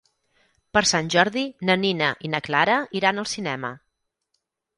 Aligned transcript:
Per 0.77 0.81
Sant 0.91 1.11
Jordi 1.15 1.43
na 1.71 1.75
Nina 1.81 2.07
i 2.29 2.33
na 2.37 2.41
Clara 2.49 2.79
iran 3.01 3.21
al 3.25 3.29
cinema. 3.37 3.73